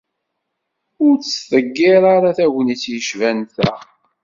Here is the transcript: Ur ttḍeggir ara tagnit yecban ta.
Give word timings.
Ur 1.05 1.13
ttḍeggir 1.17 2.01
ara 2.15 2.31
tagnit 2.37 2.83
yecban 2.93 3.39
ta. 3.55 3.71